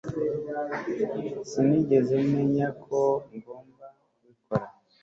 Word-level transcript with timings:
Sinigeze 1.49 2.15
menya 2.33 2.67
ko 2.85 3.01
ngomba 3.35 3.85
kubikora 4.13 4.65